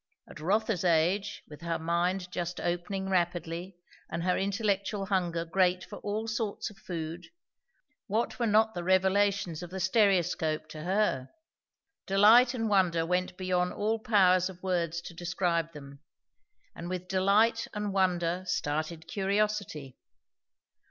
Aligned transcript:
At 0.27 0.39
Rotha's 0.39 0.83
age, 0.83 1.43
with 1.47 1.61
her 1.61 1.77
mind 1.77 2.31
just 2.31 2.59
opening 2.59 3.07
rapidly 3.07 3.75
and 4.09 4.23
her 4.23 4.35
intellectual 4.35 5.05
hunger 5.05 5.45
great 5.45 5.83
for 5.83 5.97
all 5.99 6.27
sorts 6.27 6.71
of 6.71 6.79
food, 6.79 7.27
what 8.07 8.39
were 8.39 8.47
not 8.47 8.73
the 8.73 8.83
revelations 8.83 9.61
of 9.61 9.69
the 9.69 9.79
stereoscope 9.79 10.67
to 10.69 10.81
her! 10.81 11.29
Delight 12.07 12.55
and 12.55 12.67
wonder 12.67 13.05
went 13.05 13.37
beyond 13.37 13.73
all 13.73 13.99
power 13.99 14.39
of 14.49 14.63
words 14.63 15.01
to 15.01 15.13
describe 15.13 15.71
them. 15.73 15.99
And 16.75 16.89
with 16.89 17.07
delight 17.07 17.67
and 17.71 17.93
wonder 17.93 18.43
started 18.47 19.07
curiosity. 19.07 19.99